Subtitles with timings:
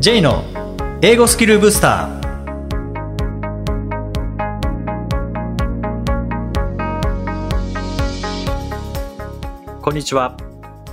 [0.00, 0.44] J の
[1.02, 2.20] 英語スキルブスター
[9.82, 10.36] こんにちは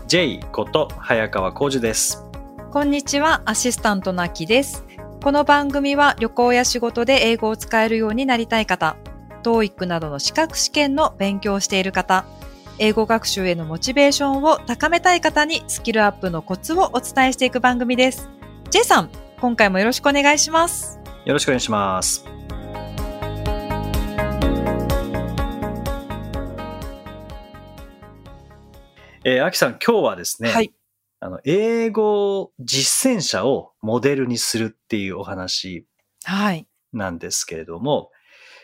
[0.08, 2.24] J こと早川浩二です
[2.72, 4.84] こんにちは、アシスタントのきです。
[5.24, 8.98] この番組は旅行や仕事で英語を使えるようになりたい方、
[9.44, 12.26] TOEIC などの資格試験の勉強をしている方、
[12.80, 18.35] 英語学習へのモチベーションを高めたい方にスキルアップのコツをお伝えしていく番組です。
[18.72, 21.00] J さん、今回もよろしくお願いします。
[21.26, 22.26] よろしくお願いします。
[29.24, 30.74] えー、アキさん、今日はですね、はい、
[31.20, 35.86] あの、英語実践者をモデルにするっていうお話
[36.92, 38.08] なんですけれども、はい、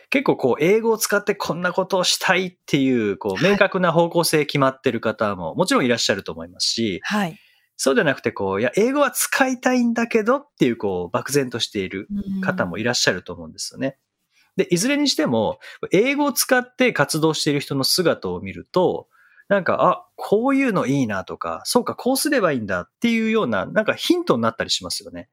[0.09, 7.37] 結構こう、英語を使ってこんなことをしたいっていう、こう、明確な方向性決まってる方ももちろんいらっしゃると思いますし、はい。
[7.83, 12.07] そうじゃなくて、こう、いや、英語は使いたいんだけどっていう、こう、漠然としている
[12.43, 13.97] 方もいらっしゃると思うんですよね。
[14.55, 15.57] で、いずれにしても、
[15.91, 19.07] 英語を使って活動している人の姿を見ると、
[19.47, 25.29] なんか、あ、こういうのいいなとか、そうか、こうすればいいんだっていうような、なんかヒントになったりしますよね。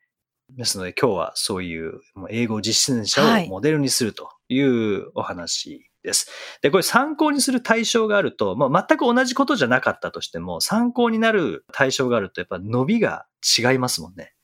[0.56, 6.30] ですので今日はそういう英語実践者をモデルにするというお話です。
[6.62, 13.27] で、これ参考にする対象があると、まあ、全く同じことじゃなかったとしても、参考になる対象があると、やっぱ伸びが
[13.58, 14.34] 違いますもんね。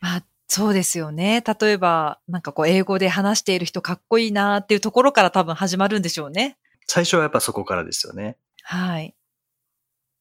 [0.00, 1.42] まあ、そうですよね。
[1.60, 6.58] 例えば、なんかこう、英語で話している人かっこいいなっていうところから多分始まるんでしょうね。
[6.86, 8.36] 最初はやっぱそこからですよね。
[8.62, 9.14] はい。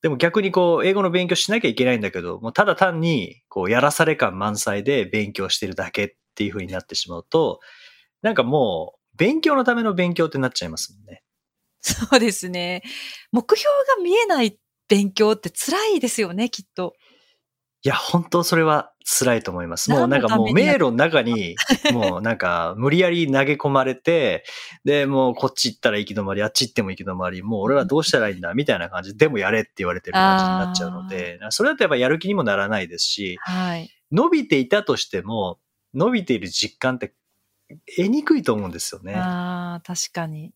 [0.01, 7.59] でも逆にこう、英語の勉強しなきゃいけないんだけど、もうただ単に、こう、やらされ感満載で勉強してるだけっていう風になってしまうと、
[8.21, 11.21] なんかもう、勉強のための勉強ってなっちゃいますもんね。
[11.81, 12.81] そうですね。
[13.31, 16.95] 目標が見えない勉強って辛いですよね、きっと。
[17.81, 19.89] いや、本当それは辛いと思います。
[19.89, 21.55] もうなんかもう迷路の中に、
[21.93, 24.43] もうなんか無理やり投げ込まれて、
[24.83, 35.59] で、もうこっち行ったら行き止まり、あっち行っても行き止まり、もう俺はどうしたらいいんだ、みたいな感じで、でもやれって言われてる感じになっちゃうので、それだとやっぱやる気にもならないですし、はい、伸びていたとしても、
[35.93, 37.13] 伸びている実感って
[37.97, 39.15] 得にくいと思うんですよね。
[39.15, 40.53] ああ、確かに。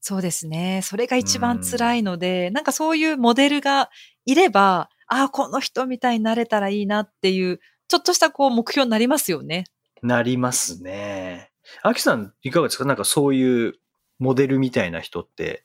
[0.00, 0.80] そうですね。
[0.82, 3.90] それが一番辛いので、んなんかそういうモデルが
[4.26, 9.64] いれば、ああ、この人みたいになれたらいいなっていう、ちょっとしたこう目標になりますよね。
[10.02, 11.50] なりますね。
[11.82, 12.84] アキさん、いかがですか？
[12.84, 13.74] なんかそういう
[14.18, 15.64] モデルみたいな人って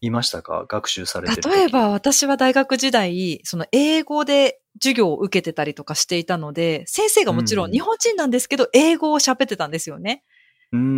[0.00, 0.66] いましたか？
[0.68, 10.22] 学習されてる例えば私は大学時代、その英語で授業を受けてたりとかしていたので、先生がもちろん日本人なんですけど、英語を喋ってたんですよね。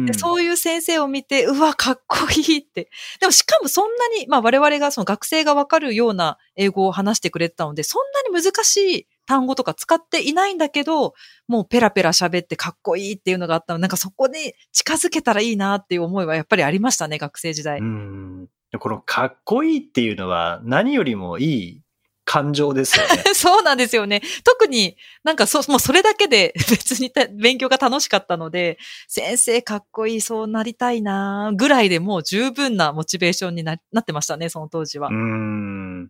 [0.07, 2.91] でそういう先生を見て、うわ、かっこいいって。
[3.21, 11.13] でもしかもそんなに、まあ我々がその学生がわかるような英語を話してくれてたので、そんなに難しい単語とか使っていないんだけど、
[11.49, 17.79] もうペラペラ喋ってかっこいいっていうのがあったのなんかそこで近づけたらいいなっていう思いはやっぱりありましたね、学生時代。
[17.79, 18.49] うん
[18.81, 21.83] このかっこいいっていうのは何よりもいい
[22.29, 23.23] 感情ですよね。
[23.35, 24.21] そうなんですよね。
[24.45, 28.79] 特になんかそ、もうそれだけで 別に勉強が楽しかったので、
[29.09, 35.09] 先生かっこいい、そうなりたいなぐらいでもう十分なモチベーションになってましたね、その当時は。
[35.09, 36.09] うん。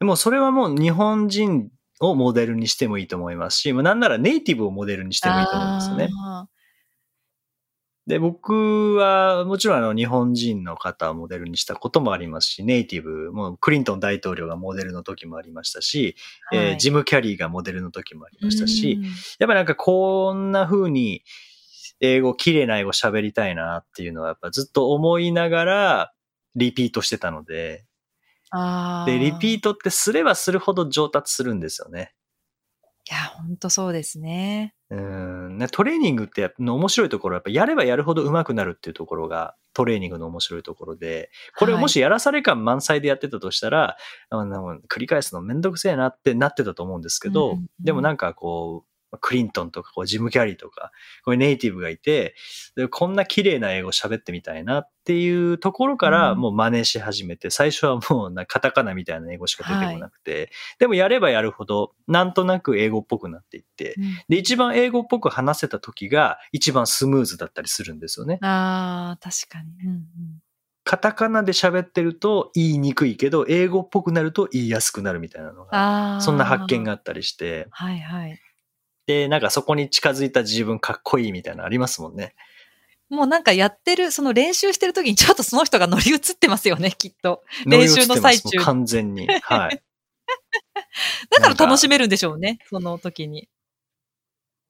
[0.00, 1.70] でもそれはもう日本人
[2.00, 6.10] をモデルにしてもいいと思いますし、なんならネイティブをモデルにしてもいいと思いますよね。
[8.08, 16.16] で、僕はもちろんあの日本人の方をモデルにしたこともありますし、ネイティブ、もクリントン大統領がモデルの時もありましたし、
[16.50, 18.98] はい、えー、ジム・キャリーがモデルの時もありましたし、
[19.38, 21.22] やっぱりなんかこんな風に
[22.00, 26.12] 英語、綺麗な英語喋りたいなっていうのはやっぱずっと思いながら
[26.54, 27.84] リピートしてたので、
[29.04, 32.14] で、リピートってすればするほど上達するんですよね。
[33.10, 34.74] いや、ほんとそうですね。
[34.90, 35.66] うん。
[35.72, 43.96] トレーニングっての面白いところはやっぱやればやるほど上手くなるっていうところがトレーニングの面白いところで、これをもしやらされ感満載でやってたとしたら、
[44.28, 50.92] はい、繰り返すのめんどくせえなってなってたと思うんですけど、うんうん、でもなんかこう、クリントンとかこうジム・キャリーとか、
[51.24, 52.34] こういうネイティブがいて、
[52.76, 60.48] でこんな綺麗な英語喋ってみたいなっていうところからもう真似し始めて、うん、最初はもうなカタカナみたいな英語しか出てこなくて、はい、
[60.80, 68.38] でもやればやるほどなんとなく英語っぽくなっていって、うん、で、一番英語っぽく話せた時が一番スムーズだったりするんですよね。
[68.42, 69.70] ああ、確かに。
[69.84, 70.04] うんうん
[70.88, 77.66] カタカナで喋ってると言いにくいけど、英語っぽくなると言いやすくなるみたいなのが、そんな発見があったりして。
[77.72, 78.40] はいはい。
[79.08, 82.34] で、なんかそこに近づいた自分かっこいいみたいなのありますもんね。
[83.08, 87.42] もうなんかやってる、その練習してる時にちょっとその人が乗り移ってますよね、きっと。
[87.64, 88.58] 練習の最中。
[88.58, 89.26] 完全に。
[89.26, 89.82] はい。
[91.30, 93.48] だから楽しめるんでしょうね、その時に。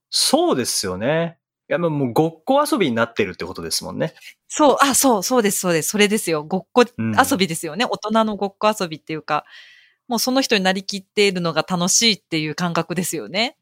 [0.09, 1.39] そうですよね。
[1.69, 4.15] いや、もうごっこ遊びになってるってことですもんね。
[4.47, 5.89] そう、あ、そう、そうです、そうです。
[5.89, 6.45] それですよ。
[6.45, 7.87] ごっこ遊びですよね。
[7.87, 9.45] うん、大人のごっこ遊びっていうか、
[10.07, 13.57] もうその人になりきっているのが楽しいっていう感覚ですよね。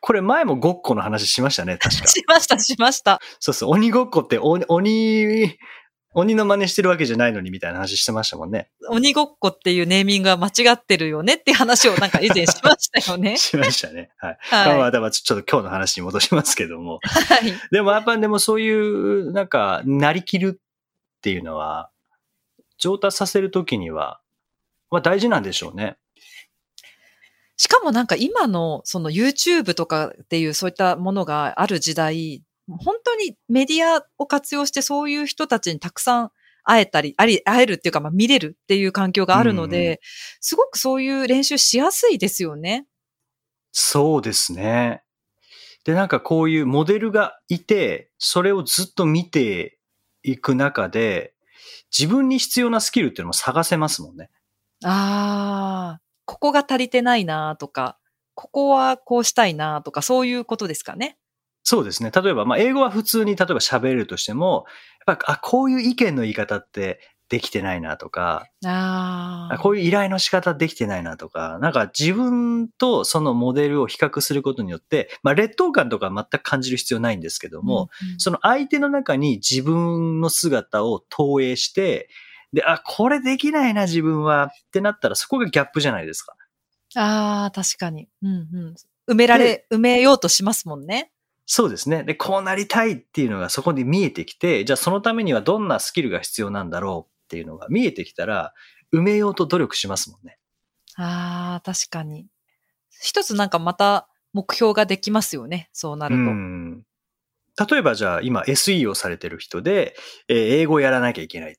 [0.00, 2.06] これ前もごっこの話しましたね、確か。
[2.08, 3.20] しました、しました。
[3.38, 5.58] そうそう、鬼ごっこって鬼、鬼、
[6.12, 8.68] 鬼の真似してるわけじゃないのにみたいな話してましたもんね。
[8.88, 13.36] 鬼ごっこっていうネーミングは間違ってるよねっていう話をなんか以前しましたよね。
[13.38, 14.10] しましたね。
[14.18, 14.38] はい。
[14.40, 16.98] はい、まあ、まあ、ちょっと今日の話に戻しますけども。
[17.04, 17.52] はい。
[17.70, 21.90] でもやっぱでもそういう、なんか、なりきるっていうのは、
[22.78, 24.20] 上達させるときには、
[24.90, 25.96] まあ大事なんでしょうね。
[27.60, 36.30] しかもなんか今のその YouTube とかっていうそういったものがある時代、本当にメディアを活用してそういう人たちにたくさん
[36.64, 39.98] 会えたり、あり、会えるっていうか、まあ見れるっていう環境があるので、うん、
[40.40, 42.86] すごくそういう練習しやすいですよね。
[43.72, 45.02] そうですね。
[45.84, 49.78] で、なんかこういうモデルがいて、それをずっと見て
[50.22, 51.34] いく中で、
[51.94, 54.30] 自分に必要なスキルっていうのも探せますもんね。
[54.82, 56.09] ああ。
[56.30, 57.98] ここが足りてないなとか、
[58.34, 61.18] ここはこうしたいなとか、そういうことですかね？
[61.64, 62.12] そうですね。
[62.14, 64.64] 例えば、まあ、英語は普通に例えば喋れるとしても、
[65.08, 82.08] やっぱ、あ、こういう意見の言い方ってできてないなとか、あこういう依頼の仕方できてないなとか、なんか自分とそのモデルを比較することによって、まあ、劣等感とか全く感じる必要ないんですけども、うんうん、その相手の中に自分の姿を投影して、
[82.52, 86.34] で、あ、これできないな、自分はってなったら、そこがギャップじゃないですか。
[86.96, 88.08] ああ、確かに。
[88.22, 88.36] うんう
[88.70, 88.74] ん。
[89.12, 91.12] 埋められ、埋めようとしますもんね。
[91.46, 92.04] そうですね。
[92.04, 98.54] で、こうなりたいっていうのがそこに見えてきて、じゃあそのためにはどんなスキルが必要なんだろうっていうのが見えてきたら、
[98.92, 100.38] 埋めようと努力しますもんね。
[100.96, 102.26] ああ、確かに。
[103.00, 105.70] 一つなんかまた目標ができますよね。
[105.72, 106.20] そうなると。
[106.20, 106.82] うん
[107.68, 109.94] 例えばじゃあ今 SE をされてる人で、
[110.28, 111.54] えー、英語をやらなきゃいけないっ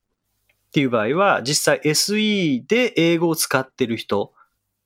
[0.71, 4.33] っていう場合は、実際 SE で英語を使ってる人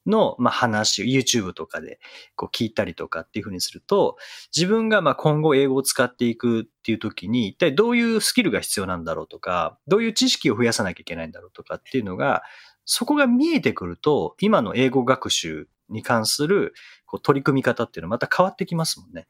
[0.07, 1.99] の、まあ、話を YouTube とかで
[2.35, 4.17] こう聞いたりとかっていうふうにすると、
[4.55, 12.41] 自分がまあ今後英語を使っていくっていう時に、一体どういうスキルが必要なんだろうとか、どういう知識を増やさなきゃいけないんだろうとかっていうのが、
[12.85, 16.73] そこが見えてくると、今の英語学習に関する
[17.05, 19.27] こう取り組み方っていうのはまた変わってきますもんね。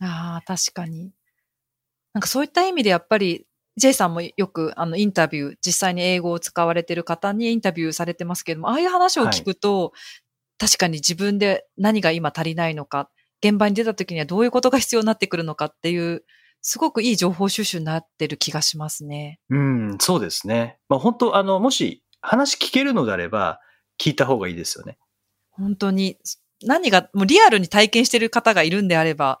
[0.00, 1.12] ああ、確かに。
[2.12, 9.90] なんかそういった意味でやっぱり J さんもよくあのインタビュー、実際に英語を使われてる方にインタビューされてますけども、ああいう話を聞くと、はい、
[10.58, 13.10] 確かに自分で何が今足りないのか、
[13.42, 16.24] 現場に出た時にはどういうことが必要になってくるのかっていう、
[16.62, 19.38] すごくいい情報収集になってる気がしますね。
[19.50, 20.78] うん、そうですね。
[20.88, 23.60] まあ本当、あの、もし話聞けるのであれば、
[24.00, 24.96] 聞いた方がいいですよね。
[25.50, 26.18] 本当に、
[26.62, 29.40] 何が、もうリアルに体験してる方がいるんであれば、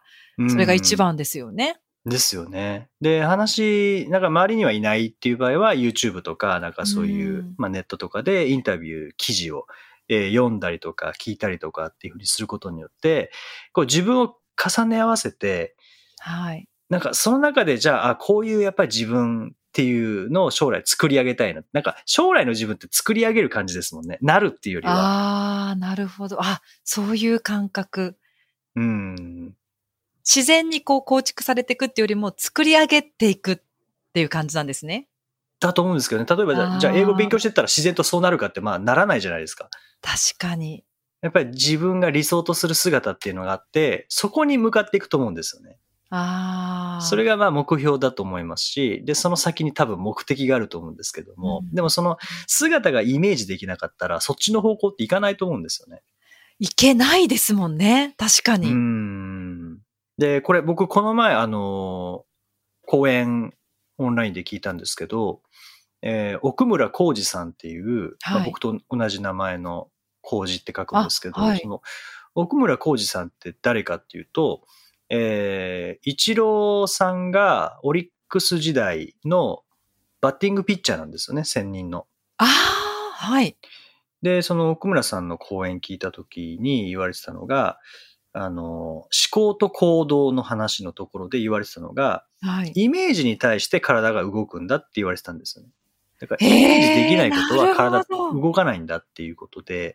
[0.50, 1.76] それが一番ですよね。
[2.06, 2.88] ですよね。
[3.00, 9.66] で、話、なんか周りにはいないっていう場合は YouTube とか、なんかそういう、うん、まあネットとかでインタビュー記事を、
[10.08, 13.30] えー、読んだりとか聞いたりとかっていうふうにすることによって、
[13.72, 15.76] こう自分を重ね合わせて、
[16.18, 16.68] はい。
[16.90, 21.62] なんかその中でじゃあ、あこういうやっぱり自分っていうのを将来作り上げたいな。
[21.72, 24.18] なんか将来の自分って作り上げる感じですもんね。
[24.20, 24.94] なるっていうよりは。
[24.94, 26.36] ああ、なるほど。
[26.40, 28.18] あ、そういう感覚。
[28.76, 29.56] うん。
[30.24, 33.56] 自然にこう構築されていくっていうよりも作り上げていくっ
[34.12, 35.08] ていう感じなんですね。
[35.60, 36.26] だと思うんですけどね。
[36.28, 39.68] 例えばじゃあ、じゃあ英語勉強してったら自然とそうなるかってまあならないじゃないですか。
[40.00, 40.84] 確かに。
[41.22, 45.78] やっぱり自分が理想とする姿っていうのがあって、そこに向かっていくと思うんですよね。
[46.10, 47.02] ああ。
[47.02, 56.02] それがまあ目標だと思いますし、で、その先に多分目的があると思うんですけども、うん、でもその姿がイメージできなかったら、そっちの方向っていかないと思うんですよね。
[56.60, 58.14] いけないですもんね。
[58.16, 58.70] 確かに。
[58.70, 59.33] うん。
[60.18, 62.24] で、これ僕この前あの、
[62.86, 63.54] 講演
[63.98, 65.40] オンラインで聞いたんですけど、
[66.02, 69.88] えー、奥村浩二さんっていう、はい、まあ、僕と同じ名前の
[70.20, 71.82] 浩二って書くんですけど、はい、その
[72.34, 74.62] 奥村浩二さんって誰かっていうと、
[75.08, 79.62] えー、イチローさんがオリックス時代の
[80.20, 82.06] バッティングピッチャーなんですよね、専任の。
[82.38, 83.56] ああ、はい。
[84.22, 87.78] で、その奥村さんの講演聞いた時に言われてたのが、
[88.36, 95.70] あの、思考と行動の話のところで言われてたのが、はい、イメージに対して体が動くんだって言われてたんですよね。
[96.20, 99.94] だから、イメージできないことは体動かないんだっていうことで、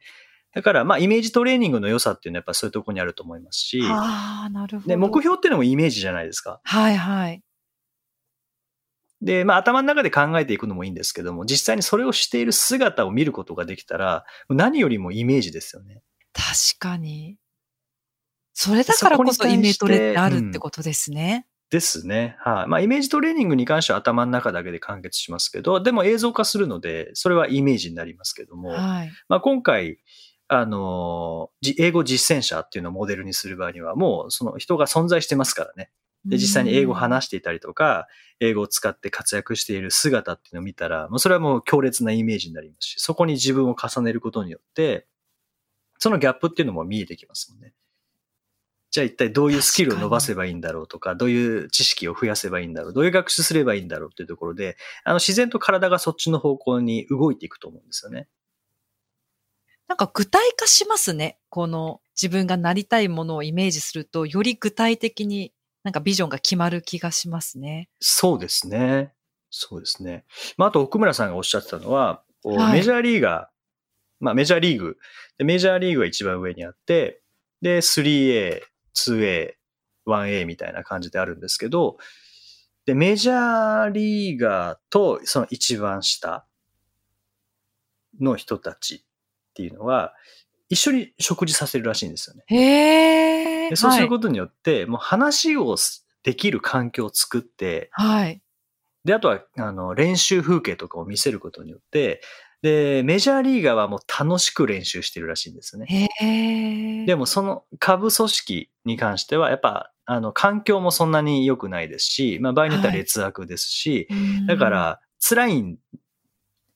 [0.53, 4.87] だから、まあ、イメージトレーニングの良さっていうのはやっぱそういうところにあると思いますし、ああ、なるほど。
[4.87, 6.61] で、目標っていうのもイメージじゃないですか。
[6.63, 7.43] はいはい。
[9.21, 16.01] で、まあ、頭の中で考えていくのもいいんですけども、実際にそれをしている姿を見ることができたら、何よりもイメージですよね。
[16.33, 17.37] 確かに。
[18.61, 21.47] それだからこそイメトレってあるってことですね。
[21.69, 22.35] ですね。
[22.39, 29.99] はい、まあ、イメージトレーニングに関しては頭の中だけで完結しますけど、でも映像化するので、それはイメージになりますけども、はい、まあ、今回、
[30.49, 35.89] あの、英語実践者っていうのをモデルにする場合には、もうその人が存在してますからね。
[36.25, 38.07] で、実際に英語を話していたりとか、
[38.41, 45.07] 英語を使って活躍している姿っていうのを見たら、もうそれはもう強烈なイメージになりますし、そこに自分を重ねることによって、
[45.97, 47.73] そのギャップっていうのも見えてきますもんね。
[48.91, 58.27] じゃあ一体どういうスキルを伸ばせばいいんだろうとか、どういう知識を増やせばいいんだろう、どういう学習すればいいんだろうっていうところで、あの自然と体がそっちの方向に動いていくと思うんですよね。
[59.87, 61.39] なんか具体化しますね。
[61.49, 65.53] この自分がなりたいものをイメージすると、より具体的に
[65.83, 67.89] なんかビジョンが決まる気がしますね。
[67.99, 69.13] そうですね。
[69.49, 70.25] そうですね。
[70.57, 73.59] まあ、あと奥村さんがおっしゃってたのは、はい、メジャーリーガー、
[74.19, 74.97] まあメジャーリーグ、
[75.39, 77.21] メジャーリーグが一番上にあって、
[77.61, 78.61] で、3A、
[78.95, 79.53] 2A、
[80.05, 81.97] 1A みたいな感じであるんですけど、
[82.85, 86.45] で、メジャーリーガーとその一番下
[88.19, 88.99] の人たちっ
[89.53, 90.13] ていうのは、
[90.69, 92.43] 一緒に食事させるらしいんですよね。
[92.47, 95.75] へでそうすることによって、はい、もう話を
[96.23, 98.41] できる環境を作って、はい。
[99.05, 102.21] で、あとは、あの、練習風景とかを見せることによって、
[102.61, 106.09] で、メジャーリーガーはもう楽しく練習してるらしいんですよね。
[106.19, 115.77] へでもその株組織に関しては、やっぱ、あの、環境もそんなに良くないですし、まあ場合によっては劣悪ですし、はい、だから辛いっ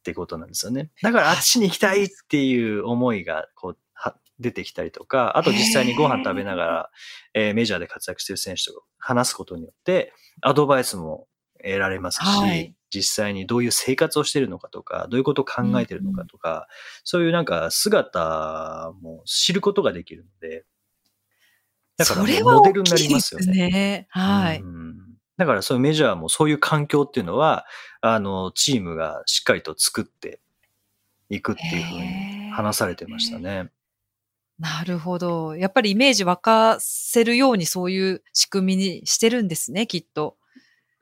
[0.04, 0.92] てことなんですよね。
[1.02, 3.78] だからあっちに行きたいっていう思いが、こう、
[4.40, 6.90] 出てきたりとか、あと実際にご飯食べながら、
[7.34, 11.28] えー、メジャーで活躍してる選手と話すことによって、アドバイスも
[11.64, 16.66] 得られますし、はい、実際にどういう生活をしてるのかとか、どういうことを考えてるのかとか、うん、
[17.04, 20.66] そういうなんか姿も知ることができるので、
[21.98, 23.54] だからモデルになりますよね。
[23.54, 24.96] ねはい、うん。
[25.38, 27.66] だからそういうメジャーもそういう環境っていうのは、
[28.02, 30.40] あの、チームがしっかりと作って
[31.30, 33.72] いくっていうふうに話されてましたね。
[34.60, 35.56] なるほど。
[35.56, 40.38] やっぱりイメージ沸かせるようにそういう仕組みにしてるんですね、きっと。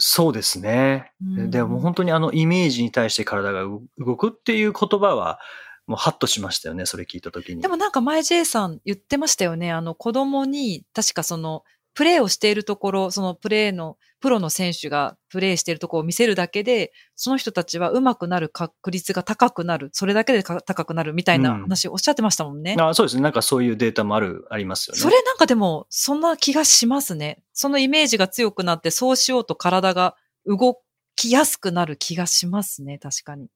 [0.03, 1.11] そうですね。
[1.21, 5.39] でも本当にあのイメージに対して体が動くっていう言葉は、
[5.85, 7.61] もうハッとしましたよね、それ聞いたときに。
[7.61, 9.71] でもなんか前 J さん言ってましたよね。
[9.71, 19.89] あの子供に確かそのプレーをしているところ、そのプレーのプロの選手がプレーしているところを見せるだけで、その人たちは上手くなる確率が高くなる。
[19.91, 22.75] それだけで高くなるみたいな話をおっしゃってましたもんね。
[22.77, 23.23] うん、あそうですね。
[23.23, 25.01] なんかそういうデータもある、ありますよね。
[25.01, 27.43] それなんかでも、そんな気がしますね。
[27.51, 30.79] そのイメージが強くなって、そうしようと体が動
[31.15, 32.99] きやすくなる気がしますね。
[32.99, 33.47] 確かに。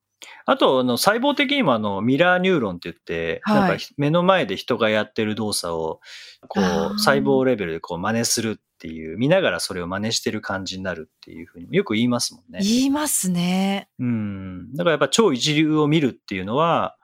[0.46, 6.00] あと、あの、細胞的にもあの、ミラーニューロンって言って、はい、なんか目の前で人がやってる動作を、
[6.48, 6.64] こう、
[7.00, 12.60] 細胞レベルでこう真似するっていう、見ながらそれを真似してる感じになるっていうふうによく言いますもんね。
[12.62, 13.90] 言いますね。
[14.00, 14.74] うん。
[14.74, 16.96] だからやっぱ超一流を見るっていうのは、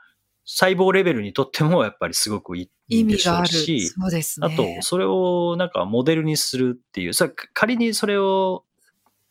[0.46, 4.48] 細胞レベルにとってもやっぱりすごくいいんでしょうし、そうですね。
[4.48, 8.66] あと、それをなんかモデルにするっていう、それ仮にそれを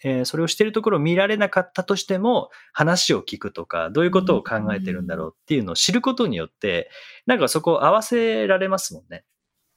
[0.02, 6.90] えー、それをしているところを見られなかったとしても、話を聞くとか、どういうことを考えてるんだろうっていうのを知ることによって、
[7.26, 9.24] なんかそこを合わせられますもんね。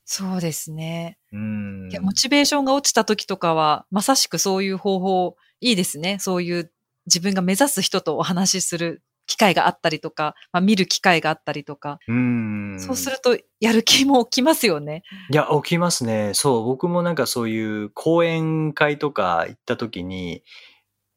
[0.06, 1.18] そうですね。
[1.32, 1.90] うん。
[1.90, 6.18] いや、モチベーションが落ちた時とかは、まさしくそういう方法、いいですね。
[6.20, 6.72] そういう
[7.06, 12.00] 自分が目指す人とお話しする機会があったりとか、まあ、見る機会があったりとか。
[12.08, 15.04] うんそうすると、やる気も起きますよね。
[15.32, 16.32] いや、起きますね。
[16.34, 20.44] そう、僕もなんかそういう講演会とか行った時に、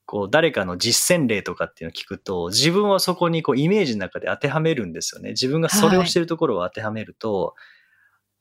[0.06, 5.30] こう、誰かの実践例とかっていうのを聞くと、自分はそこにこう、イメージの中で当てはめるんですよね。
[5.30, 7.75] 自分がそれをしてるところを当てはめると、はい、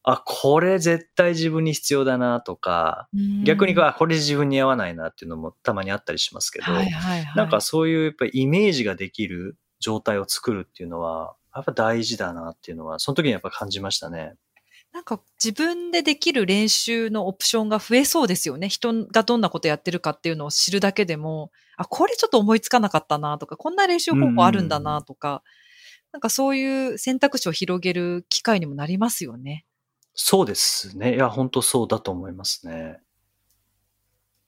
[0.08, 3.10] あ、これ絶対自分に必要だなとか、
[3.44, 14.36] 逆にあ、これ自分に合わないなっていうのもたまにあったりしますけど、はいはいはい、なんかそういうやっぱりイメージができる状態を作るっていうのは、やっぱ大事だなっていうのは、その時にやっぱ感じましたね。
[14.94, 18.70] なんか自分でできる練習のオプションが増えそうですよね。
[18.70, 25.42] 人がどんなことやってるかっていうのを知るだけでも、あ、これちょっと思いつかなかったなとか、こんな練習方法あるんだなとか、
[26.14, 29.66] なんかそういう選択肢を広げる機会にもなりますよね。
[30.16, 31.16] そうですね。
[31.16, 33.00] いや、本当そうだと思いますね。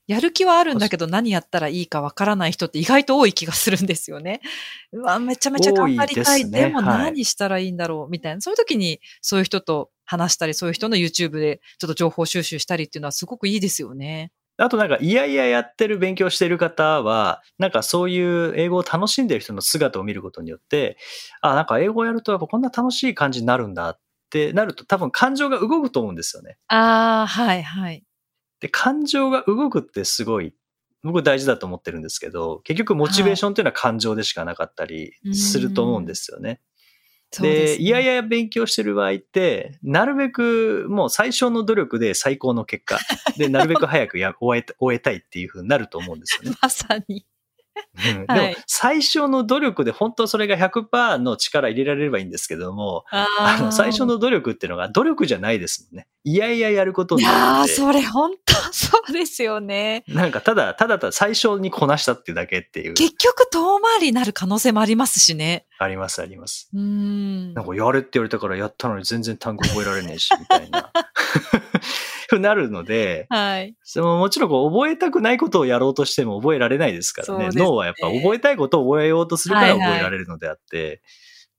[0.07, 4.39] やる気はあるんだけど何やったらいいかわからない人って意外と多い気がするんですよね。
[4.93, 6.45] うわ、めちゃめちゃ頑張りたい。
[6.45, 8.39] でね、でも何したらいいんだろう、みたいな。
[8.39, 14.31] そういう時にそういう人と話したり、そういう人の YouTube でちょっと情報収集したりっていうのはすごくいいですよね。
[14.55, 20.97] あとなんか、いやいややってる勉強してる方は、なんかそういう英語を楽しんでる人の姿を見ることによって、
[21.41, 26.57] あ、なんか英語をやるとやっぱこんな楽しい感じになるんだっってなると多分感情が動くと思うんですよね。
[26.67, 28.03] ああ、はいはい。
[28.59, 30.53] で、感情が動くってすごい、
[31.03, 36.59] 僕大事だと思ってるんですけど、結局モチベーションっていうのは感情でしかなかったりすると思うんですよね。
[37.39, 42.99] で、いやいや勉強してる場合って、なるべくもう最小の努力で最高の結果、
[43.37, 46.57] で、なるべく早くや終え終えたいっていうふうになると思うんですよね。
[46.61, 47.25] まさに。
[47.95, 56.07] うん、でも、最初の努力で本当それが100%の力入れられればいいんですけども、あの、最初の努力っていうのが努力じゃないですもんね。
[56.23, 57.71] いやいややることになって。
[57.71, 60.03] いやそれ本当そうですよね。
[60.07, 62.93] なんか、ただ、ただただ最初にこなしたっていうだけっていう。
[62.93, 65.65] 結局遠回りになる可能性もありますしね。
[65.79, 66.69] あります、あります。
[66.73, 67.53] うん。
[67.53, 70.91] なんか、やれって言われたからやったのに全然単語覚えられねえし、みたいな。
[72.27, 73.75] ふなるので、はい。
[73.83, 77.49] そのもちろんこう覚えたくないことをやろうとしても覚えられないですからね。
[77.49, 80.99] ね脳はやっぱ覚えたいことを覚えようとするから覚えられるのであって、はいはい、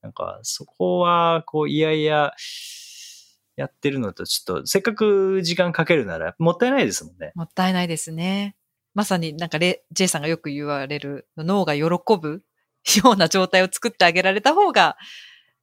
[0.02, 2.32] なんかそこはこういやいや
[3.56, 7.32] やってるのとちょっとせっかく時間かけるならもったいないですもんね。
[7.34, 8.54] もったいないですね。
[8.94, 11.84] まさになんかレ、ジェイさんがよく言われる脳が喜
[12.20, 12.42] ぶ
[13.04, 14.96] ような状態を作ってあげられた方が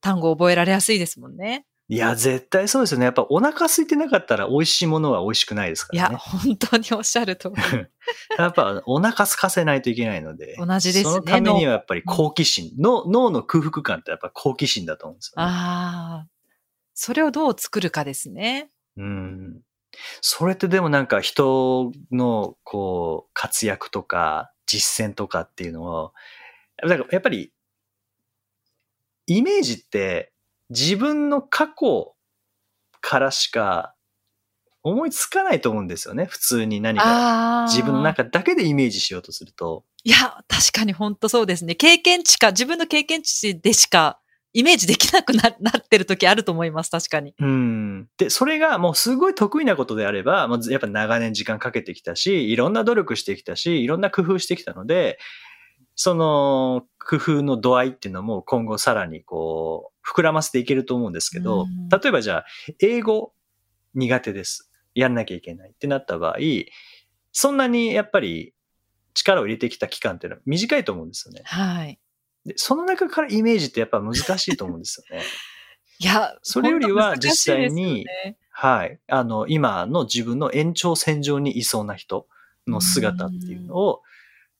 [0.02, 1.66] 単語を覚えられやすいですもんね。
[1.88, 3.06] いや、絶対そうですよね。
[3.06, 6.10] やっぱお腹空いてなかったら美味しいものは美味しくないですからね。
[6.10, 7.54] いや、本当におっしゃると
[8.40, 10.56] やっぱお腹空かせないといけないので。
[10.58, 11.12] 同じですね。
[11.12, 12.72] そのためにはやっぱり好奇心。
[12.78, 15.48] の脳の空腹感ってやっぱ好奇心だと思うんですよ、ね。
[15.48, 16.28] ああ。
[16.96, 18.72] それをどう作るかですね。
[18.98, 19.62] うん。
[20.22, 26.14] それってでもなんか人のこう活躍とか実践とかっていうのを、
[26.84, 27.54] やっぱり
[29.28, 30.34] イメージって
[30.70, 32.16] 自分の過去
[33.02, 33.94] からしか
[34.84, 36.26] 思いつかないと思うんですよね。
[36.26, 39.84] 普通に何か自分の中だけでイメージしようとすると。
[40.04, 41.74] いや、確かに本当そうですね。
[41.74, 44.20] 経験値か、自分の経験値でしか
[44.54, 47.34] イメージできなくななってる時あると思います、確かに。
[47.40, 48.08] うん。
[48.18, 55.18] で、それがもうすごい得意なことであれば、まずやっぱ長年時間かけてきたし、いろんな努力してきたし、いろんな工夫してきたので、
[55.96, 62.46] その工夫の度合いっていうのも今後さらにこう、膨らませていけると思うんですけど、例えばじゃあ、
[62.80, 63.34] 英語
[63.94, 64.72] 苦手です。
[64.94, 66.38] やんなきゃいけないってなった場合、
[67.32, 68.54] そんなにやっぱり
[69.14, 71.42] 力を入れてきた期間っていうのは短いと思うんですよね。
[71.46, 72.00] はい。
[72.46, 75.24] で、その中からイメージってやっぱ難しいと思うんですよね。
[76.00, 79.00] いや、それよりは実際に、ね、はい。
[79.08, 82.28] あの、今の自分の延長線上にいそうな人
[82.68, 84.02] の姿っていうのを、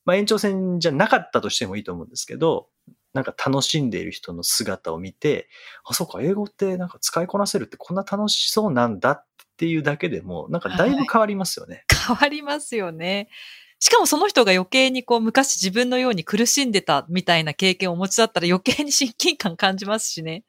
[0.06, 2.68] まあ、延長線じゃなかったとしてもいいと思うんですけど、
[3.12, 5.48] なんか楽しんでいる人の姿を見て、
[5.84, 11.84] あ、そうか、英語ってなんか使いこなせるってこんな楽しそうなんだっていうだけでも、なんかだいぶ変わりますよね。
[11.90, 13.28] はい、変わりますよね。
[13.78, 20.44] しかもその人が余計にこう昔自分のように苦しんでたみたいな経験をお持ちだったら余計に親近感感じますしね。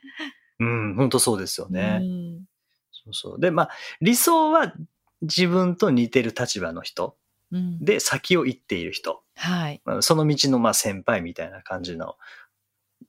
[0.59, 1.99] うん、本当そうですよね。
[2.01, 2.45] うん、
[2.91, 3.39] そうそう。
[3.39, 3.69] で、まあ、
[4.01, 4.73] 理想は
[5.21, 7.15] 自分と似てる立場の人
[7.51, 9.23] で、先を行っている人。
[9.35, 9.81] はい。
[10.01, 12.15] その道のまあ先輩みたいな感じの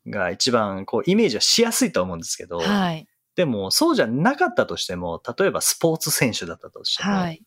[0.07, 3.07] が一番こうイメージはしやすいと思うんですけど、はい。
[3.37, 7.43] でもそうじゃなかったとしても、例えばスポーツ選手だったとしても、はい。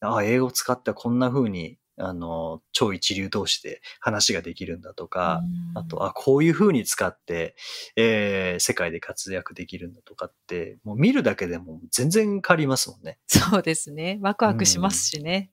[0.00, 5.42] ああ、英語使ってこんな風にあの、超一流同士で話ができるんだとか、
[5.74, 7.54] あと、あ、こういう風に使って、
[7.96, 13.18] えー、世界で活躍できるんだとかって、もう見るだけでも全然変わりますもんね。
[13.26, 14.18] そうですね。
[14.22, 15.50] ワクワクしますしね。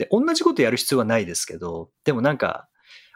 [0.00, 2.68] で、同じことやる必要はないですけど、でもなんか、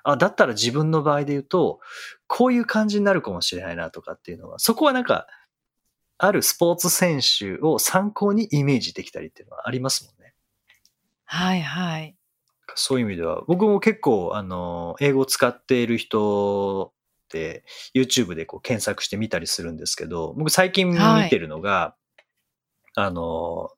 [0.03, 1.81] あ、だったら自分の場合で言うと、
[2.27, 5.27] こういう感じになるかもしれないなとかっていうのは、そこはなんか、
[6.19, 10.35] あるスポーツ選手を参考にイメージできたりっていうのはありますもんね。
[11.25, 12.17] はいはい。
[12.75, 16.93] そういう意味では、僕も結構、あの、英語を使っている人
[17.25, 20.99] って YouTube でこう検索してみたりするんですけど、僕最近見
[21.31, 21.97] てるのが、は
[22.99, 23.71] い、あの、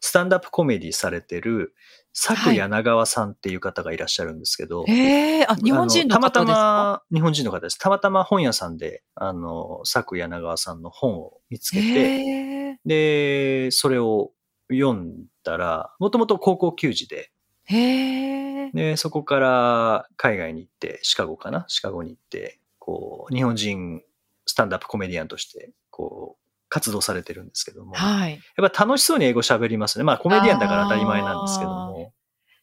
[0.00, 1.74] スタンダップコメディされてる、
[2.20, 4.84] 佐久柳川さんっていう方がいらっしゃるんですけど。
[4.88, 6.40] ええー、あ、日本人の方ですか？
[6.40, 7.78] たまたま、日本人の方です。
[7.78, 14.32] たまたま本屋さんで、あの、佐久柳川さんの本を見つけて、で、それを
[14.70, 17.30] 読んだら、もともと高校球児で、
[17.66, 21.66] へで、そこから海外に行って、シカゴかな？
[21.68, 24.02] シカゴに行って、こう、日本人
[24.44, 28.40] スタンダップコメディアンとして、こう、活動されてるんですけども、はい。
[28.56, 30.04] やっぱ楽しそうに英語喋りますね。
[30.04, 32.12] まあコメディアンだから当たり前なんですけども。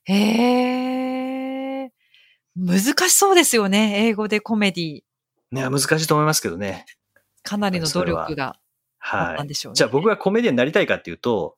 [0.06, 0.14] へ
[1.84, 1.92] え。
[2.56, 5.02] 難しそうですよね、英語でコメディ。
[5.52, 6.86] ね、難しいと思いますけどね。
[7.44, 8.58] かなりの努力が
[9.00, 9.74] あったんでしょうね。
[9.74, 11.58] はい、じゃあ僕がコメディアンになりたいかっていうと、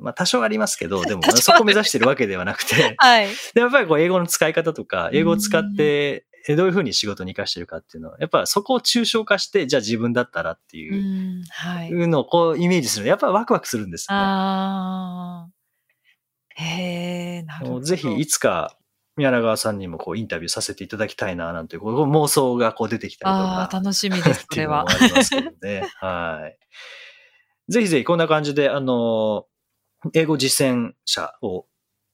[0.00, 3.28] まあ多少ありますけど、 でもそこを目指してるわけではなくて、はい。
[3.54, 14.22] でやっぱりこう英語の使い方とか、英語を使ってどういうふうに仕事に活かしてるかっていうのは、やっぱそこを抽象化して、じゃあ自分だったらっていうのをこうイメージするの、やっぱワクワクするんですよね。
[14.24, 15.48] あ
[16.54, 17.80] へえ、なるほど。
[17.80, 18.76] ぜひいつか
[19.16, 23.52] 宮永川さんにもこうインタビューさせていただきたいな、なんていうこう妄想がこう出てきたりとか。
[23.62, 24.84] ああ、楽しみです、これは。
[24.88, 25.88] ありますけどね。
[26.00, 26.50] は
[27.68, 27.72] い。
[27.72, 29.46] ぜひぜひこんな感じで、あの、
[30.14, 31.66] 英語実践者を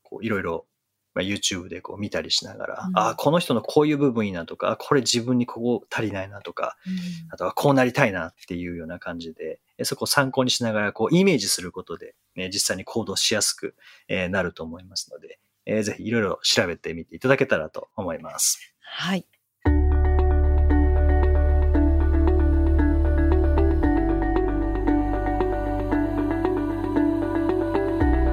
[0.03, 0.67] こういろいろ
[1.15, 6.95] まあ、YouTube でこう見たりしながら、うん、ああ、この人のこういう部分いいなとか、これ自分にここ足りないなとか、うん、
[7.31, 13.75] あとはこうなりたいなっていうような感じで、そこを参考にしながらこうイメージすることで、ね、実際に行動しやすく、
[14.09, 18.75] えー、なると思いますので、えー、ぜひいろいろ調べてみていただけたらと思います。
[18.81, 19.27] はい。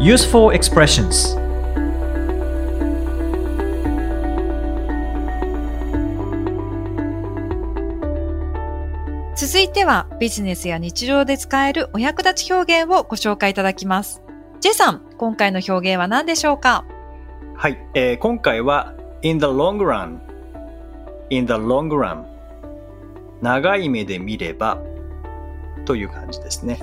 [0.01, 1.35] Useful expressions
[9.51, 14.21] 続いてはビジネスや日常で使えるお役立ち表現をご紹介いただきます。
[14.59, 16.85] J さん、今回の表現は何でしょうか？
[17.55, 20.19] はい、えー、今回は in the long run
[21.31, 22.25] in the long run
[23.41, 24.77] 長い目で見れば
[25.85, 26.77] という感じですね。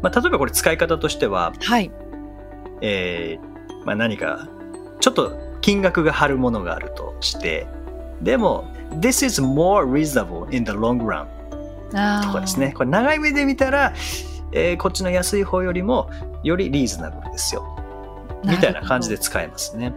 [0.00, 1.90] まあ、例えばこれ使い方としては、はい。
[2.80, 4.48] えー、まあ、何か
[5.00, 7.66] ちょっと金額が張るものがあるとして、
[8.22, 8.64] でも
[9.00, 11.26] this is more reasonable in the long run
[11.90, 12.72] とかですね。
[12.72, 13.92] これ長い目で見たら、
[14.52, 16.10] えー、こっちの安い方よりも
[16.42, 17.64] よりリーズナブルですよ。
[18.44, 19.92] みたいな感じで使えますね。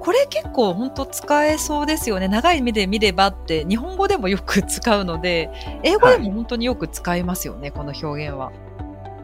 [0.00, 2.26] これ結構本当使えそうですよね。
[2.26, 5.50] 長い目で見ればって日本語でもよく使うので、
[5.84, 8.50] 英語でも本当によく使えますよね、はい、この表現は。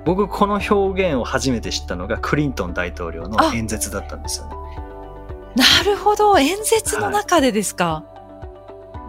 [0.05, 4.55] 僕この表現を初めて知ったのがクリントン大統領の演説だったんですよね。
[5.57, 7.85] なるほど、演説の中でですか。
[7.87, 8.18] はい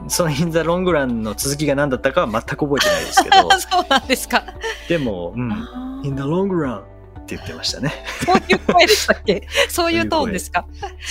[0.10, 3.50] そのインザロングランの続きが何だったかは全く覚えてないですけど。
[3.60, 4.44] そうなんですか。
[4.88, 6.02] でも、うん。
[6.04, 6.82] インザロングランっ
[7.26, 7.94] て言ってましたね。
[8.26, 9.48] そういう声でしたっけ？
[9.70, 10.66] そういうトーンですか？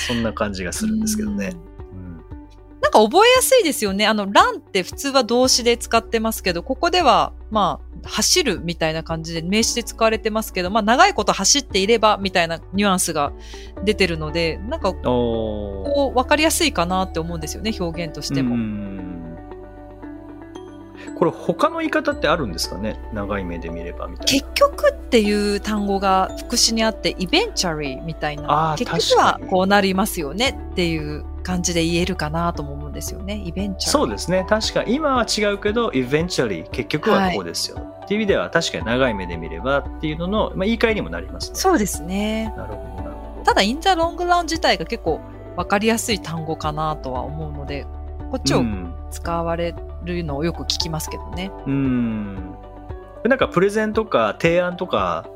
[0.09, 1.53] そんな感じがするんですけどね。
[2.81, 4.07] なんか覚えやすいですよね。
[4.07, 13.33] あの、ランって普通は動詞で使ってますけど、ここでは、まあ、走るみたいな感じで名詞で使われてますけど、まあ、長いこと走っていればみたいなニュアンスが
[13.85, 18.57] 出てるので、なんか、こう、わかりやすいかなって思うんですよね、表現としても。
[21.17, 23.01] これ他の言い方ってあるんですかね？
[23.13, 24.47] 長い目で見ればみたいな。
[24.47, 28.77] 結局っていう単語が副詞にあって、イベンチャリーみたいな。
[28.79, 33.41] 結局はこうなりますよねっていう感じで言えるかなとも思うんですよね。
[33.43, 33.91] イベンチャリー。
[33.91, 34.45] そうですね。
[34.47, 37.77] 確か今は違うけど、イベンチャリー、結局はこうですよ。
[37.77, 41.57] はい、っていう意味では確かに長い目で見ればっていうのの、まあ、言い換えにもなりますね。
[41.57, 42.53] そうですね。
[42.55, 43.45] なるほど、なるほど。
[43.45, 45.23] ただ、インザロングラン自体が結構
[45.57, 47.87] 分かりやすい単語かなとは思うので、
[48.31, 48.63] こっちを
[49.11, 51.51] 使われるのをよく聞きますけどね。
[51.67, 52.35] うん。
[53.25, 55.27] なんかプレゼンとか提案とか、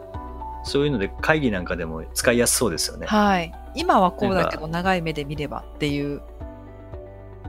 [0.65, 3.07] そういうので会議なんかでも使いやすそうですよね。
[3.07, 3.53] はい。
[3.75, 6.23] 今はこうだけど長い目で見ればっていう。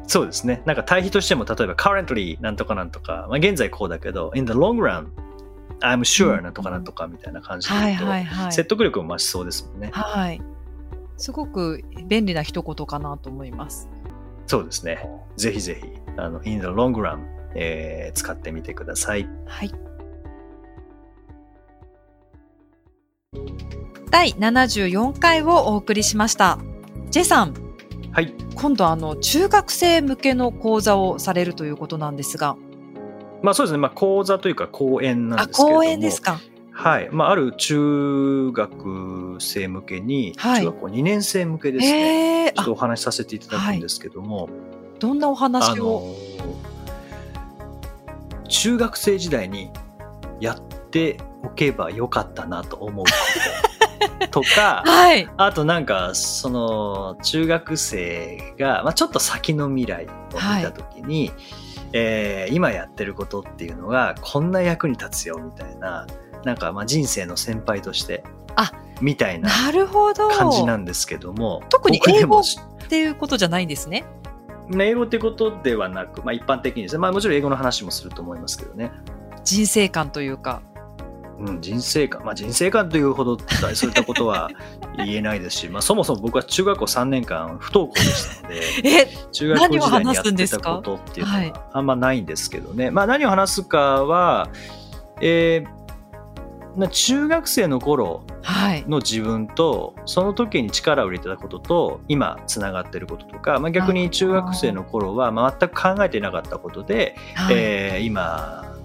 [0.05, 0.61] そうですね。
[0.65, 5.07] なんか対比としても例えば currently なんとかなんとか、まあ、現在こうだけど in the long run
[5.79, 7.75] I'm sure なんとかなんとかみたいな感じで
[8.51, 9.89] 説得力も増しそうですもんね。
[9.93, 10.41] はい。
[11.17, 13.89] すごく便利な一言かなと思います。
[14.47, 15.07] そうですね。
[15.37, 17.19] ぜひぜひ、あの、in the long run、
[17.55, 19.27] えー、使ってみてください。
[19.45, 19.71] はい。
[24.13, 26.59] 第74回をお送りしました。
[27.09, 27.55] J さん。
[28.11, 28.31] はい。
[28.53, 32.55] 今度あの、中学生向けの講座をされるということなんですが。
[33.41, 33.79] まあそうですね。
[33.79, 35.79] まあ講座というか講演なんですけれども。
[35.79, 36.39] あ、講演ですか。
[36.69, 37.09] はい。
[37.11, 42.53] まあある中学生向けに、はい、中学校2年生向けですね。
[42.55, 44.43] ちょっとお話しさせていただくんですけども。
[44.43, 44.51] はい、
[44.99, 46.15] どんなお話を？
[48.47, 49.71] 中学生時代に
[50.39, 53.72] やっておけばよかったなと思うこと。
[54.31, 61.37] とか、 はい、あとなんかその中学生が、まあ、ちょっと先の未来を見た時に、はい、
[61.93, 66.07] えー、今やってることっていうのがこんな役に立つよみたいな
[66.43, 68.23] なんかまあ人生の先輩として
[68.55, 72.43] あみたいな感じなんですけども特に英語っ
[72.89, 74.05] ていうことじゃないんですね。
[74.79, 78.91] 英語ってことではなく、まあ、一般的にですね、まあ、もちろん英語の話もすると思いますけどね。
[79.43, 80.61] 人生観というか。
[81.39, 83.37] うん、人生観、まあ、人生観というほど
[83.73, 84.49] そういったことは
[84.97, 92.91] 言えないですし、まあ、そもそも僕は中学校3年間不登校でしたので、え中学校時代にやってたことっていうのはあんまないんですけどね。
[92.91, 94.49] まあ、何を話すかは、
[95.21, 95.83] えー
[96.89, 98.23] 中学生の頃
[98.87, 107.15] の自分と、その時に力を入れてたことと今つながってることとか、まあ、逆に中学生の頃は全く考えてなかったことで、
[107.51, 108.75] えー、今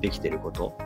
[0.00, 0.76] できてること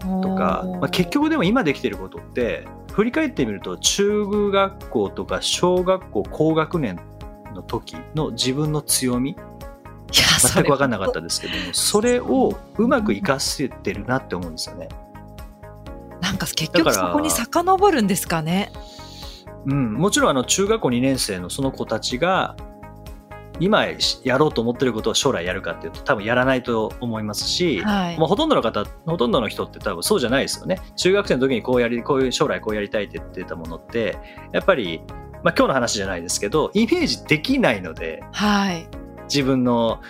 [0.00, 7.00] とか、まあ、結局でも今できてることって振り返ってみると中学校とか小学校高学年
[7.54, 9.36] の時の自分の強み？
[10.10, 14.88] 全く分かんなかったですけどもそれをうまく活かせてるなって思うんですよね。
[16.20, 18.72] なんか結局そこに遡るんですかね。
[19.66, 22.56] うん、もちろんあの中学校2年生のその子たちが
[23.60, 23.86] 今
[24.24, 30.80] やろうと思ってることを将来やるかっていうと多分やらないと思いますし、はい、もうほとんどの方ほとんどの人って多分そうじゃないですよね。
[30.96, 34.16] 中学生の時にこうやりこういう将来こうやりたいって言ってたものって
[34.52, 35.00] やっぱり、
[35.42, 38.86] まあ、今日の話じゃないですけどイメージできないので、はい、
[39.24, 40.00] 自分の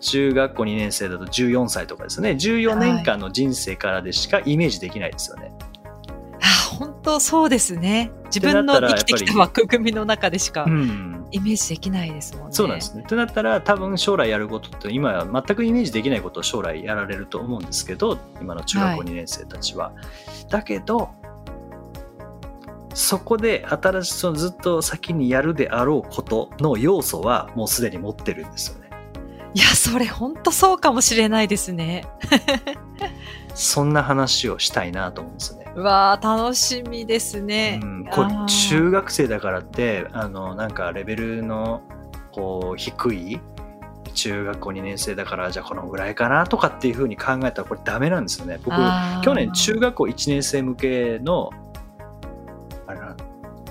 [0.00, 2.30] 中学校2年生だと14歳とかですね。
[2.32, 5.44] 14年間の人生からでしかイメージできないですよね。
[5.44, 5.63] はい本
[7.04, 8.10] 当そうですね。
[8.26, 12.52] 自分の生きてきた枠組みの中でしかイメージできないですもんね。
[12.52, 13.02] そうなんですね。
[13.04, 19.90] ってなったら多分将来やることって今は全くイメージできないことを将来やられると思うんですけど今の中学校2年生たちは。
[19.90, 21.10] はい、だけど
[22.94, 28.90] そこで新しいそのずっと先にやるであろうことの要素はもうすでに持ってるんですよね。
[29.54, 32.04] いやそれ本当そうかもしれないですね。
[33.54, 35.64] そんな話をしたいなと思うんですね。
[35.76, 37.80] わあ楽しみですね。
[37.82, 41.82] うん、これ中学生だからってあのなんかレベルの
[42.32, 43.40] こう低い
[44.12, 48.58] 中学校2年生だからじゃあこのぐらいかなとかっていうふうに考えたらこれダメなんですよね。
[48.64, 48.76] 僕
[49.22, 51.50] 去年中学校1年生向けの
[52.86, 53.00] あれ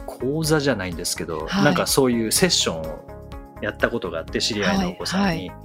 [0.05, 2.99] 講座じゃないんですけど、はい、なんかそういうセッションを
[3.61, 5.25] やったことがあって知り合いのお子さんに。
[5.25, 5.62] はいはい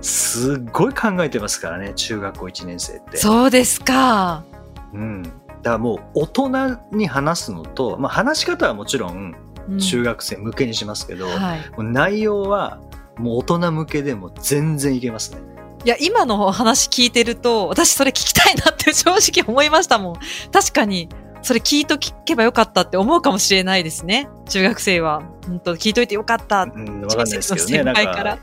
[0.00, 3.16] すっごい考えてますからね中学校1年生って。
[3.16, 4.44] そうですか。
[4.92, 5.22] うん。
[5.22, 5.36] だか
[5.70, 6.48] らもう大人
[6.92, 9.34] に話すのと、まあ、話し方はもちろん
[9.80, 12.80] 中学生向けにしますけど、うんはい、内容は
[13.18, 15.38] もう大人向けでも全然いけますね。
[15.84, 20.14] いや今の話聞いてると私それ聞きたいなって正直思いましたもん。
[20.52, 21.08] 確かに
[21.42, 25.22] それ聞いとけばよかったって思うかもしれないですね中学生は。
[25.46, 28.38] 本当聞いといてよかった、うん、分かんないですけどねなんか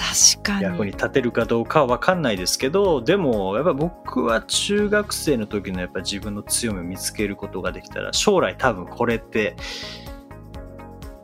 [0.00, 0.62] 確かに。
[0.64, 9.56] 役に立てるかどうかは分かんないですけどでもやっぱ僕は中学生の時のやっぱ自分の強みを見つけることができたら将来多分これって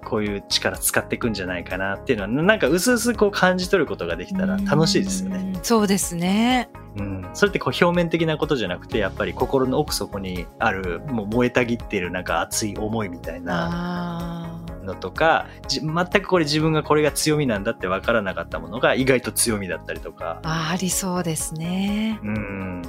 [0.05, 5.59] こういう力使っていくんじゃないかなっていうのはなんか薄々こう感じ取ることができたら楽しいですよね。
[5.63, 6.71] そうですね。
[6.97, 14.56] うん、それってこう表面的なことじゃなくてやっぱり心の奥底にあるもう燃えたぎっているなんか熱い思いみたいな
[14.87, 15.83] のとか全
[16.23, 20.41] くこれ自分がこれが強みなんだって分からなかったものが意外と強みだったりとか。
[20.45, 22.19] あありそうですね。
[22.23, 22.83] うん。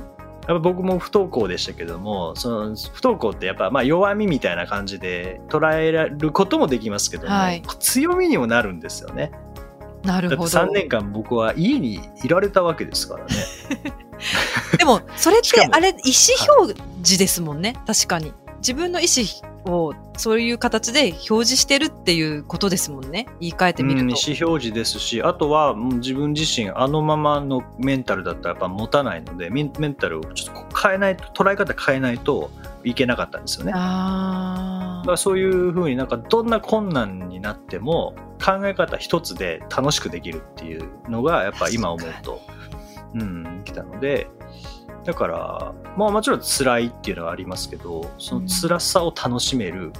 [0.47, 9.31] やっぱ僕も不登校でしたけどもその不登校ってやっぱまあ弱みみたいな感じで捉えられることもできますけども、はい、強みにもなるんですよね。
[10.03, 10.43] なるほど。
[10.43, 13.35] 3年間僕は家にいられたわけですからね。
[14.79, 23.27] でもそれってあれ意思表示ですもんね、確かに自分の意思をそういう形で表示してるっていうことですもんね。
[23.39, 32.49] 言い換えてみると、うん、意思表示ですしあとは自分自身あのままのメンタルだったらやっぱ持たないのでメンタルをちょっと変えないと捉え方変えないと
[32.83, 33.73] いけなかったんですよね。
[33.75, 42.41] あだからそういうふうになんかどんな困難になっても考え方一つで楽しくできるっていうのがやっぱ今思うと
[43.13, 44.27] うん来たので
[45.07, 49.93] だから、まあもちろん辛いっていうのはありますけど、その辛さを楽しめる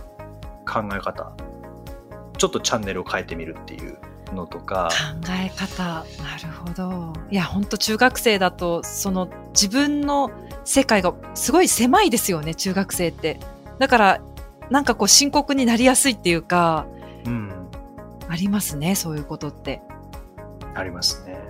[0.65, 3.97] 考え方、うん、ちょっとチャンネルを変えてみるっていう
[4.33, 4.89] のとか。
[5.23, 7.13] 考え方、なるほど。
[7.31, 10.29] いや、本当中学生だと、その自分の
[10.65, 13.39] 世界がすごい狭いですよね、中学生って。
[13.79, 14.21] だから、
[14.69, 16.85] なんかこう深刻になりやすいっていうか、
[17.25, 17.69] うん。
[18.27, 19.81] ありますね、そういうことって。
[20.75, 21.46] ありますね。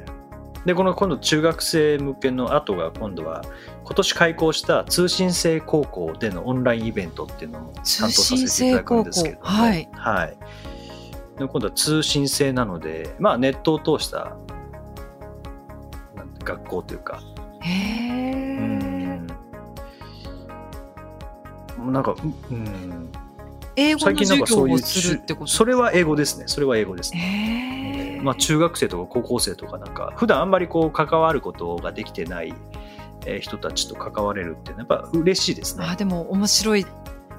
[0.68, 3.42] で、この今度中学生向けの後が今度は
[3.86, 9.90] 今年開校した通信制高校でのオンラインイベントっていうのも担当させていただくんですけども、はい。
[9.94, 10.38] はい。
[11.40, 14.36] で今度は通信制なので、まあネットを通した
[16.44, 17.22] 学校というか。
[17.62, 19.22] へえ。
[21.80, 21.94] うん。
[21.94, 22.14] なんか、
[22.52, 23.10] うん。
[23.78, 26.44] 英語の授業をするってことそれは英語ですね。
[26.48, 27.97] それは英語ですね。
[28.22, 32.54] まあ、中学生とか高校生とかなんか普段あんまりこう関わることができてない
[33.42, 35.86] 人たちと関われるってやっぱ嬉しいですね。
[35.88, 36.86] あでも面白い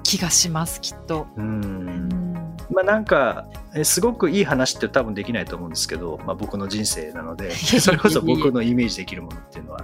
[0.03, 1.27] 気がしますきっと。
[1.35, 2.09] うん
[2.71, 3.47] まあなんか
[3.83, 9.81] すごくいい話って多分できないと思うんですけど、まあ、僕の人生なので それこそ僕のイメージできるものっていうのは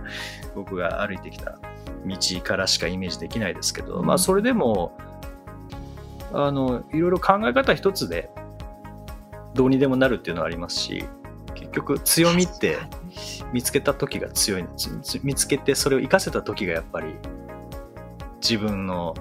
[0.54, 1.58] 僕が歩いてきた
[2.06, 4.98] 道からしかイメージできないですけど、まあそれでも、
[6.32, 8.30] あの、いろいろ考え方一つで
[9.56, 11.06] どうにでもなるっていうのはありますし、
[11.56, 12.78] 結局強みって
[13.54, 14.66] 見つけた時が強い
[15.24, 17.16] 見つけてそれを活かせた時がやっぱり
[18.42, 19.16] 自分の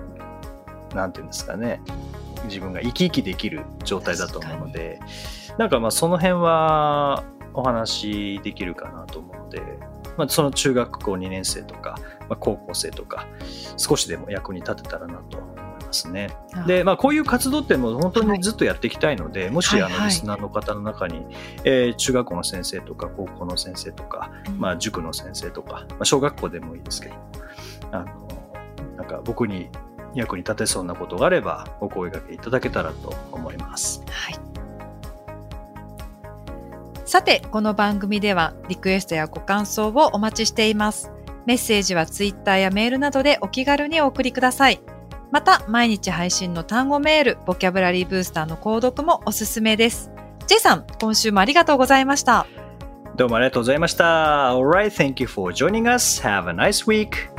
[0.95, 1.81] 何て言うんですかね。
[2.47, 5.01] 自分が生き生きできる状態だと思うので
[5.57, 9.63] なんかまあその辺はお話できるかなと思うので、
[10.19, 13.27] まあ、その中学校2年生とか、まあ、高校生とか
[13.79, 15.39] 少しでも役に立てたらなと
[15.95, 16.29] ますね。
[16.67, 21.25] で、まあ、こういう活動ってもう本当にずっとやっていきたいので、はい、もしあのリスナーの方の中に、
[21.63, 27.15] えー、中学校の先生とか高校の先生とか、まあ、塾の先生とか、まあ、小学校でもいいですけど
[27.93, 28.07] あの
[28.97, 29.71] なんか僕に
[30.15, 34.03] 役に立てそうなことがあればお声掛けいただけたらと思います。
[34.11, 34.39] はい
[37.07, 41.13] さて、この番組ではリクエストやご感想をお待ちしています。
[41.47, 44.81] メッセージはツイッターやメールなどでお気軽にお送りください。
[45.35, 50.13] また、毎日配信の単語メール、ボキャブラリーブースターの購読もおすすめです。
[50.47, 52.47] J さん、今週もありがとうございました。
[53.17, 54.53] どうもありがとうございました。
[54.53, 56.23] Alright, thank you for joining us.
[56.23, 57.35] Have a nice week.